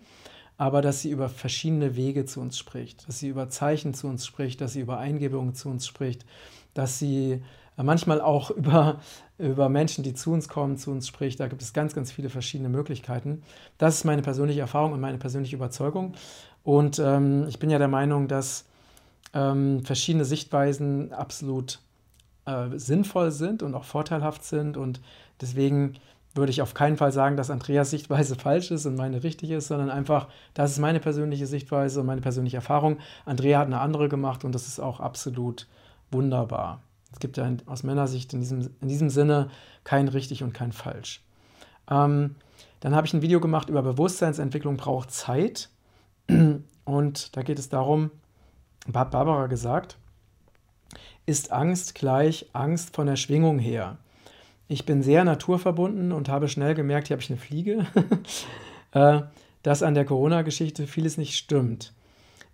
[0.59, 4.27] aber dass sie über verschiedene Wege zu uns spricht, dass sie über Zeichen zu uns
[4.27, 6.27] spricht, dass sie über Eingebungen zu uns spricht,
[6.75, 7.43] dass sie
[7.77, 9.01] manchmal auch über,
[9.39, 11.41] über Menschen, die zu uns kommen, zu uns spricht.
[11.41, 13.43] Da gibt es ganz, ganz viele verschiedene Möglichkeiten.
[13.79, 16.15] Das ist meine persönliche Erfahrung und meine persönliche Überzeugung.
[16.65, 18.65] Und ähm, ich bin ja der Meinung, dass
[19.35, 21.81] ähm, verschiedene Sichtweisen absolut
[22.47, 24.77] äh, sinnvoll sind und auch vorteilhaft sind.
[24.77, 25.01] Und
[25.41, 25.95] deswegen
[26.35, 29.69] würde ich auf keinen Fall sagen, dass Andreas Sichtweise falsch ist und meine richtig ist,
[29.69, 32.99] sondern einfach, das ist meine persönliche Sichtweise und meine persönliche Erfahrung.
[33.25, 35.67] Andrea hat eine andere gemacht und das ist auch absolut
[36.11, 36.81] wunderbar.
[37.13, 39.51] Es gibt ja aus Männersicht in diesem, in diesem Sinne
[39.85, 41.23] kein richtig und kein falsch.
[41.91, 42.37] Ähm,
[42.81, 45.69] dann habe ich ein Video gemacht über Bewusstseinsentwicklung braucht Zeit.
[46.85, 48.11] Und da geht es darum,
[48.93, 49.97] hat Barbara gesagt,
[51.27, 53.99] ist Angst gleich Angst von der Schwingung her.
[54.69, 57.87] Ich bin sehr naturverbunden und habe schnell gemerkt, hier habe ich eine Fliege,
[58.93, 59.23] äh,
[59.63, 61.93] dass an der Corona-Geschichte vieles nicht stimmt.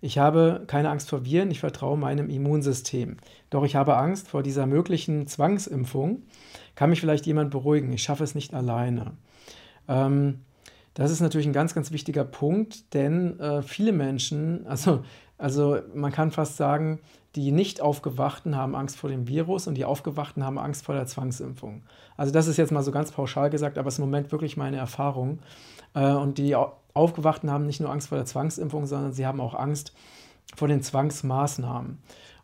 [0.01, 3.17] Ich habe keine Angst vor Viren, ich vertraue meinem Immunsystem.
[3.49, 6.23] Doch ich habe Angst vor dieser möglichen Zwangsimpfung.
[6.75, 7.91] Kann mich vielleicht jemand beruhigen?
[7.91, 9.11] Ich schaffe es nicht alleine.
[9.89, 10.41] Ähm,
[10.93, 15.03] das ist natürlich ein ganz, ganz wichtiger Punkt, denn äh, viele Menschen, also,
[15.37, 16.99] also man kann fast sagen,
[17.35, 21.05] die nicht aufgewachten haben Angst vor dem Virus und die aufgewachten haben Angst vor der
[21.05, 21.83] Zwangsimpfung.
[22.17, 24.57] Also das ist jetzt mal so ganz pauschal gesagt, aber es ist im Moment wirklich
[24.57, 25.39] meine Erfahrung.
[25.93, 26.55] Äh, und die
[26.93, 29.93] Aufgewachten haben nicht nur Angst vor der Zwangsimpfung, sondern sie haben auch Angst
[30.55, 31.99] vor den Zwangsmaßnahmen.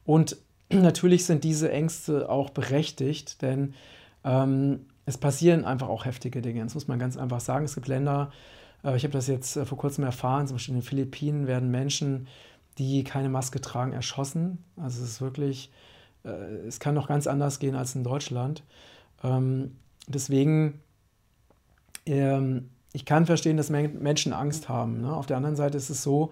[0.06, 0.38] Und
[0.70, 3.74] natürlich sind diese Ängste auch berechtigt, denn
[4.24, 6.64] ähm, es passieren einfach auch heftige Dinge.
[6.64, 7.66] Das muss man ganz einfach sagen.
[7.66, 8.32] Es gibt Länder,
[8.84, 11.70] äh, ich habe das jetzt äh, vor kurzem erfahren, zum Beispiel in den Philippinen werden
[11.72, 12.28] Menschen,
[12.78, 14.64] die keine Maske tragen, erschossen.
[14.76, 15.72] Also es ist wirklich,
[16.24, 16.30] äh,
[16.68, 18.64] es kann noch ganz anders gehen als in Deutschland.
[19.24, 20.82] Ähm, deswegen
[22.06, 25.02] ähm, ich kann verstehen, dass Menschen Angst haben.
[25.02, 25.14] Ne?
[25.14, 26.32] Auf der anderen Seite ist es so,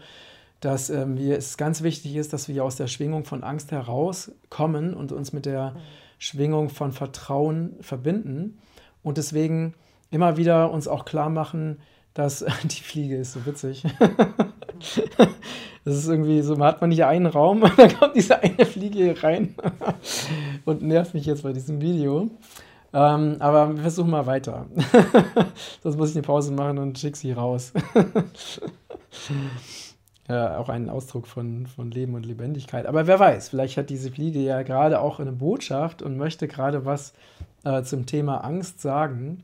[0.62, 5.12] dass ähm, es ganz wichtig ist, dass wir aus der Schwingung von Angst herauskommen und
[5.12, 5.76] uns mit der
[6.24, 8.60] Schwingung von Vertrauen verbinden.
[9.04, 9.74] Und deswegen
[10.10, 11.82] immer wieder uns auch klar machen,
[12.14, 13.84] dass die Fliege ist so witzig.
[15.86, 18.66] Das ist irgendwie so, man hat man hier einen Raum und dann kommt diese eine
[18.66, 19.54] Fliege hier rein
[20.64, 22.30] und nervt mich jetzt bei diesem Video.
[22.94, 24.66] Ähm, aber wir versuchen mal weiter.
[25.84, 27.74] Sonst muss ich eine Pause machen und schick sie raus.
[30.28, 32.86] Ja, auch ein Ausdruck von, von Leben und Lebendigkeit.
[32.86, 36.86] Aber wer weiß, vielleicht hat diese Fliege ja gerade auch eine Botschaft und möchte gerade
[36.86, 37.14] was
[37.66, 39.44] äh, zum Thema Angst sagen.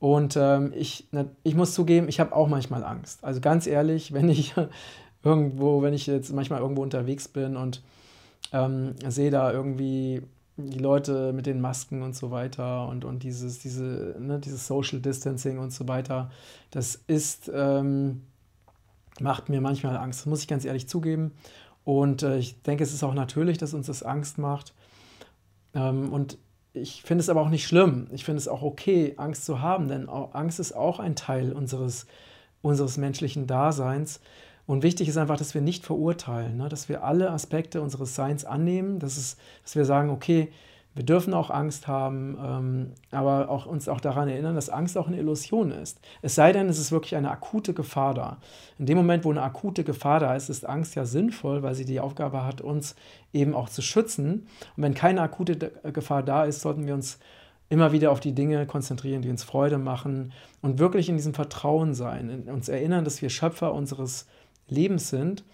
[0.00, 3.22] Und ähm, ich, na, ich muss zugeben, ich habe auch manchmal Angst.
[3.22, 4.54] Also ganz ehrlich, wenn ich
[5.22, 7.82] irgendwo, wenn ich jetzt manchmal irgendwo unterwegs bin und
[8.52, 10.22] ähm, sehe da irgendwie
[10.56, 15.00] die Leute mit den Masken und so weiter und, und dieses, diese, ne, dieses Social
[15.00, 16.30] Distancing und so weiter,
[16.70, 18.22] das ist, ähm,
[19.18, 21.32] macht mir manchmal Angst, das muss ich ganz ehrlich zugeben.
[21.84, 24.74] Und äh, ich denke, es ist auch natürlich, dass uns das Angst macht.
[25.74, 26.38] Ähm, und
[26.72, 28.06] ich finde es aber auch nicht schlimm.
[28.12, 32.06] Ich finde es auch okay, Angst zu haben, denn Angst ist auch ein Teil unseres,
[32.62, 34.20] unseres menschlichen Daseins.
[34.66, 36.68] Und wichtig ist einfach, dass wir nicht verurteilen, ne?
[36.68, 40.52] dass wir alle Aspekte unseres Seins annehmen, dass, es, dass wir sagen, okay,
[40.94, 45.06] wir dürfen auch Angst haben, ähm, aber auch uns auch daran erinnern, dass Angst auch
[45.06, 46.00] eine Illusion ist.
[46.20, 48.38] Es sei denn, es ist wirklich eine akute Gefahr da.
[48.78, 51.84] In dem Moment, wo eine akute Gefahr da ist, ist Angst ja sinnvoll, weil sie
[51.84, 52.96] die Aufgabe hat, uns
[53.32, 54.48] eben auch zu schützen.
[54.76, 57.20] Und wenn keine akute Gefahr da ist, sollten wir uns
[57.68, 61.94] immer wieder auf die Dinge konzentrieren, die uns Freude machen und wirklich in diesem Vertrauen
[61.94, 64.26] sein, uns erinnern, dass wir Schöpfer unseres
[64.68, 65.44] Lebens sind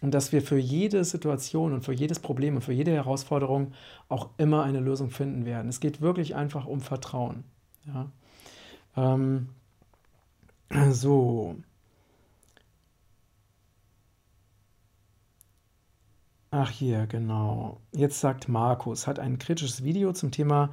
[0.00, 3.72] und dass wir für jede Situation und für jedes Problem und für jede Herausforderung
[4.08, 5.68] auch immer eine Lösung finden werden.
[5.68, 7.44] Es geht wirklich einfach um Vertrauen.
[7.86, 8.10] Ja.
[8.96, 9.48] Ähm,
[10.90, 11.56] so.
[16.50, 17.80] Ach hier, genau.
[17.92, 20.72] Jetzt sagt Markus, hat ein kritisches Video zum Thema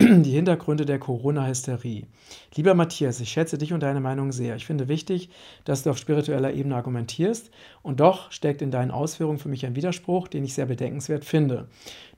[0.00, 2.06] die Hintergründe der Corona-Hysterie.
[2.54, 4.56] Lieber Matthias, ich schätze dich und deine Meinung sehr.
[4.56, 5.30] Ich finde wichtig,
[5.64, 7.50] dass du auf spiritueller Ebene argumentierst
[7.82, 11.68] und doch steckt in deinen Ausführungen für mich ein Widerspruch, den ich sehr bedenkenswert finde.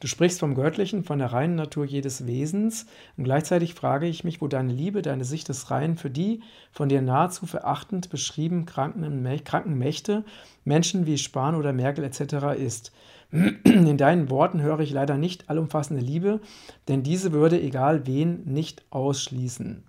[0.01, 4.41] Du sprichst vom Göttlichen, von der reinen Natur jedes Wesens und gleichzeitig frage ich mich,
[4.41, 9.45] wo deine Liebe, deine Sicht des Reinen für die von dir nahezu verachtend beschrieben kranken,
[9.45, 10.25] kranken Mächte,
[10.65, 12.59] Menschen wie Spahn oder Merkel etc.
[12.59, 12.93] ist.
[13.33, 16.41] In deinen Worten höre ich leider nicht allumfassende Liebe,
[16.89, 19.83] denn diese würde egal wen nicht ausschließen.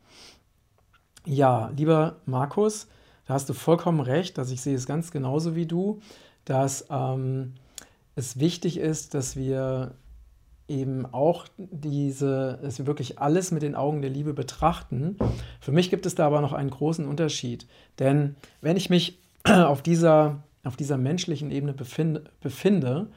[1.26, 2.88] Ja, lieber Markus,
[3.28, 6.00] da hast du vollkommen recht, dass ich sehe es ganz genauso wie du,
[6.46, 7.54] dass ähm,
[8.16, 9.94] es wichtig ist, dass wir
[10.70, 15.18] eben auch diese, dass wir wirklich alles mit den Augen der Liebe betrachten.
[15.60, 17.68] Für mich gibt es da aber noch einen großen Unterschied.
[18.00, 23.08] Denn wenn ich mich auf dieser, auf dieser menschlichen Ebene befinde, befinde,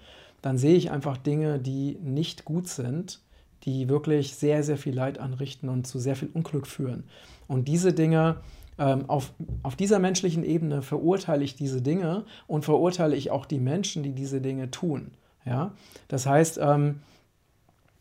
[0.47, 3.19] dann sehe ich einfach Dinge, die nicht gut sind,
[3.65, 7.03] die wirklich sehr, sehr viel Leid anrichten und zu sehr viel Unglück führen.
[7.49, 8.37] Und diese Dinge,
[8.79, 9.33] ähm, auf,
[9.65, 14.13] auf dieser menschlichen Ebene verurteile ich diese Dinge und verurteile ich auch die Menschen, die
[14.13, 15.11] diese Dinge tun.
[15.45, 15.73] Ja?
[16.07, 17.01] Das heißt, ähm,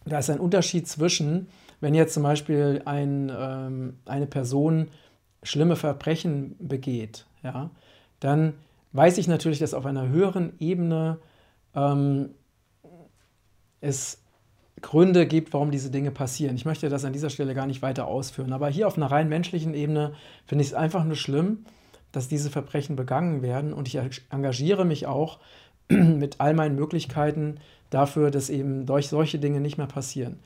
[0.06, 1.48] da ist ein Unterschied zwischen,
[1.82, 4.90] wenn jetzt zum Beispiel ein, ähm, eine Person
[5.42, 7.72] schlimme Verbrechen begeht, ja,
[8.20, 8.54] dann
[8.94, 11.18] weiß ich natürlich, dass auf einer höheren Ebene
[11.76, 12.30] ähm,
[13.82, 14.22] es
[14.82, 16.56] Gründe gibt, warum diese Dinge passieren.
[16.56, 18.54] Ich möchte das an dieser Stelle gar nicht weiter ausführen.
[18.54, 20.14] Aber hier auf einer rein menschlichen Ebene
[20.46, 21.66] finde ich es einfach nur schlimm,
[22.12, 23.74] dass diese Verbrechen begangen werden.
[23.74, 25.40] Und ich engagiere mich auch
[25.90, 27.60] mit all meinen Möglichkeiten
[27.90, 30.40] dafür, dass eben solche Dinge nicht mehr passieren.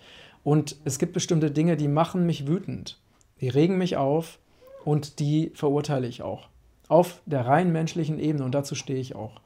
[0.44, 3.00] Und es gibt bestimmte Dinge, die machen mich wütend.
[3.42, 4.40] Die regen mich auf
[4.86, 6.48] und die verurteile ich auch.
[6.88, 9.42] Auf der rein menschlichen Ebene und dazu stehe ich auch.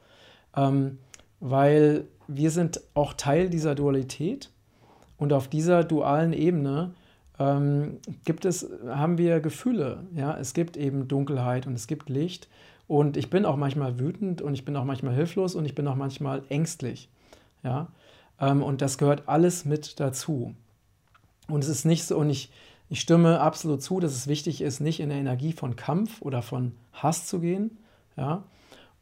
[0.56, 0.98] Ähm,
[1.46, 4.50] weil wir sind auch Teil dieser Dualität
[5.18, 6.94] und auf dieser dualen Ebene
[7.38, 10.04] ähm, gibt es, haben wir Gefühle.
[10.14, 10.38] Ja?
[10.38, 12.48] Es gibt eben Dunkelheit und es gibt Licht.
[12.88, 15.86] Und ich bin auch manchmal wütend und ich bin auch manchmal hilflos und ich bin
[15.86, 17.10] auch manchmal ängstlich.
[17.62, 17.88] Ja?
[18.40, 20.54] Ähm, und das gehört alles mit dazu.
[21.48, 22.50] Und es ist nicht so, und ich,
[22.88, 26.40] ich stimme absolut zu, dass es wichtig ist, nicht in der Energie von Kampf oder
[26.40, 27.76] von Hass zu gehen.
[28.16, 28.44] Ja?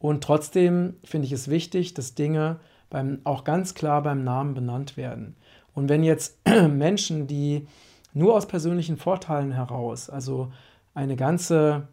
[0.03, 2.59] Und trotzdem finde ich es wichtig, dass Dinge
[2.91, 5.37] beim, auch ganz klar beim Namen benannt werden.
[5.75, 7.69] Und wenn jetzt Menschen, die
[8.12, 10.51] nur aus persönlichen Vorteilen heraus, also
[10.93, 11.87] eine ganze,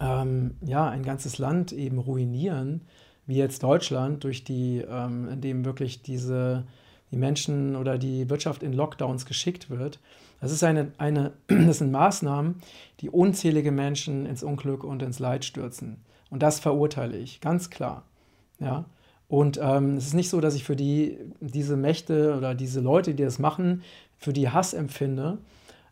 [0.00, 2.80] ähm, ja, ein ganzes Land eben ruinieren,
[3.26, 6.64] wie jetzt Deutschland, durch die, ähm, in dem wirklich diese,
[7.12, 10.00] die Menschen oder die Wirtschaft in Lockdowns geschickt wird.
[10.40, 12.56] Das ist eine, eine, das sind Maßnahmen,
[12.98, 16.02] die unzählige Menschen ins Unglück und ins Leid stürzen.
[16.30, 18.04] Und das verurteile ich, ganz klar.
[18.60, 18.84] Ja.
[19.28, 23.14] Und ähm, es ist nicht so, dass ich für die, diese Mächte oder diese Leute,
[23.14, 23.82] die das machen,
[24.16, 25.38] für die Hass empfinde.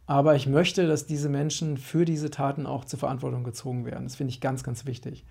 [0.06, 4.04] Aber ich möchte, dass diese Menschen für diese Taten auch zur Verantwortung gezogen werden.
[4.04, 5.24] Das finde ich ganz, ganz wichtig.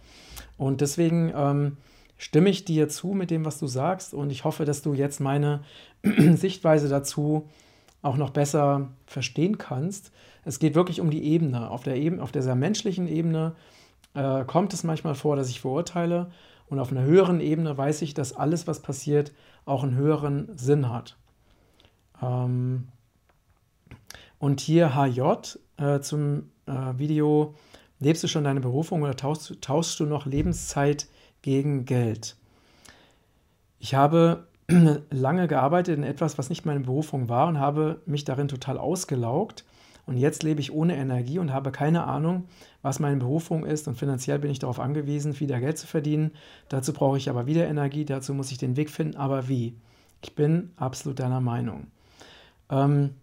[0.58, 1.78] Und deswegen ähm,
[2.18, 4.14] stimme ich dir zu mit dem, was du sagst.
[4.14, 5.64] Und ich hoffe, dass du jetzt meine
[6.36, 7.50] Sichtweise dazu
[8.02, 10.12] auch noch besser verstehen kannst.
[10.44, 11.72] Es geht wirklich um die Ebene.
[11.72, 13.56] Auf, der Ebene, auf dieser menschlichen Ebene
[14.16, 16.32] äh, kommt es manchmal vor, dass ich verurteile.
[16.68, 19.32] Und auf einer höheren Ebene weiß ich, dass alles, was passiert,
[19.66, 21.16] auch einen höheren Sinn hat.
[22.22, 22.88] Ähm
[24.40, 27.56] und hier HJ äh, zum äh, Video,
[28.00, 31.08] lebst du schon deine Berufung oder tauschst, tauschst du noch Lebenszeit
[31.42, 32.36] gegen Geld?
[33.80, 34.48] Ich habe
[35.12, 39.66] lange gearbeitet in etwas, was nicht meine Berufung war und habe mich darin total ausgelaugt
[40.06, 42.46] und jetzt lebe ich ohne Energie und habe keine Ahnung,
[42.82, 43.88] was meine Berufung ist.
[43.88, 46.32] Und finanziell bin ich darauf angewiesen, wieder Geld zu verdienen.
[46.70, 48.06] Dazu brauche ich aber wieder Energie.
[48.06, 49.18] Dazu muss ich den Weg finden.
[49.18, 49.76] Aber wie?
[50.22, 51.88] Ich bin absolut deiner Meinung.
[52.70, 53.16] Ähm,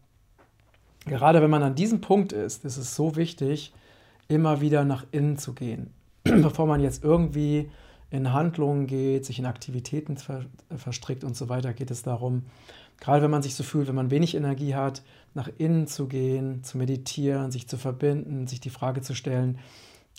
[1.06, 3.72] gerade wenn man an diesem Punkt ist, ist es so wichtig,
[4.26, 5.90] immer wieder nach innen zu gehen.
[6.24, 7.70] Bevor man jetzt irgendwie
[8.10, 10.44] in Handlungen geht, sich in Aktivitäten ver
[10.76, 12.42] verstrickt und so weiter, geht es darum,
[13.00, 15.02] gerade wenn man sich so fühlt, wenn man wenig Energie hat,
[15.34, 19.58] nach innen zu gehen, zu meditieren, sich zu verbinden, sich die Frage zu stellen,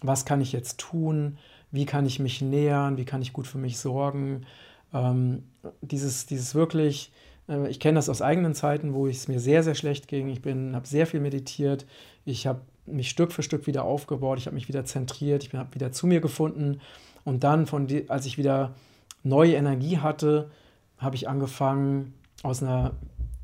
[0.01, 1.37] was kann ich jetzt tun,
[1.71, 4.45] wie kann ich mich nähern, wie kann ich gut für mich sorgen.
[4.93, 5.43] Ähm,
[5.81, 7.11] dieses, dieses wirklich,
[7.47, 10.29] äh, ich kenne das aus eigenen Zeiten, wo es mir sehr, sehr schlecht ging.
[10.29, 11.85] Ich habe sehr viel meditiert,
[12.25, 15.73] ich habe mich Stück für Stück wieder aufgebaut, ich habe mich wieder zentriert, ich habe
[15.73, 16.79] wieder zu mir gefunden.
[17.23, 18.75] Und dann, von die, als ich wieder
[19.23, 20.51] neue Energie hatte,
[20.97, 22.91] habe ich angefangen, aus einer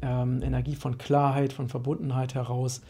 [0.01, 2.81] ähm, Energie von Klarheit, von Verbundenheit heraus,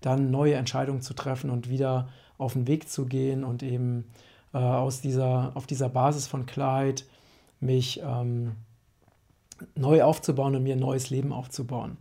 [0.00, 4.04] dann neue Entscheidungen zu treffen und wieder auf den Weg zu gehen und eben
[4.52, 7.06] äh, aus dieser, auf dieser Basis von Klarheit
[7.60, 8.52] mich ähm,
[9.74, 11.96] neu aufzubauen und mir ein neues Leben aufzubauen.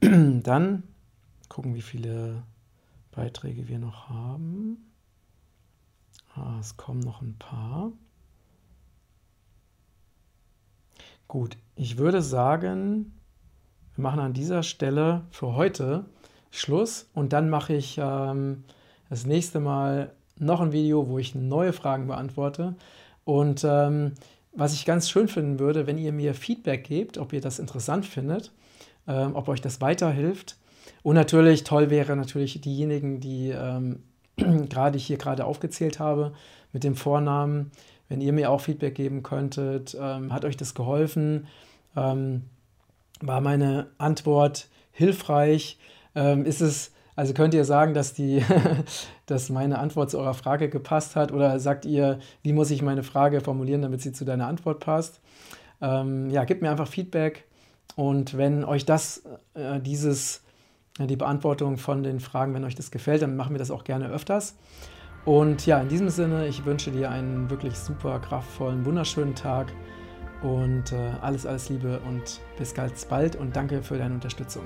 [0.00, 0.82] Dann
[1.48, 2.42] gucken, wie viele
[3.10, 4.90] Beiträge wir noch haben.
[6.34, 7.92] Ah, es kommen noch ein paar.
[11.26, 13.17] Gut, ich würde sagen,
[13.98, 16.04] wir machen an dieser Stelle für heute
[16.52, 18.62] Schluss und dann mache ich ähm,
[19.10, 22.76] das nächste Mal noch ein Video, wo ich neue Fragen beantworte.
[23.24, 24.12] Und ähm,
[24.52, 28.06] was ich ganz schön finden würde, wenn ihr mir Feedback gebt, ob ihr das interessant
[28.06, 28.52] findet,
[29.08, 30.58] ähm, ob euch das weiterhilft.
[31.02, 34.04] Und natürlich toll wäre natürlich diejenigen, die ähm,
[34.36, 36.34] gerade ich hier gerade aufgezählt habe
[36.72, 37.72] mit dem Vornamen,
[38.08, 41.48] wenn ihr mir auch Feedback geben könntet, ähm, hat euch das geholfen?
[43.20, 45.78] War meine Antwort hilfreich?
[46.14, 48.44] Ähm, ist es, also könnt ihr sagen, dass, die,
[49.26, 51.32] dass meine Antwort zu eurer Frage gepasst hat?
[51.32, 55.20] Oder sagt ihr, wie muss ich meine Frage formulieren, damit sie zu deiner Antwort passt?
[55.80, 57.44] Ähm, ja, gebt mir einfach Feedback.
[57.96, 60.42] Und wenn euch das, äh, dieses,
[60.98, 63.84] äh, die Beantwortung von den Fragen, wenn euch das gefällt, dann machen wir das auch
[63.84, 64.56] gerne öfters.
[65.24, 69.72] Und ja, in diesem Sinne, ich wünsche dir einen wirklich super kraftvollen, wunderschönen Tag
[70.42, 74.62] und äh, alles, alles Liebe und bis ganz bald und danke für deine Unterstützung.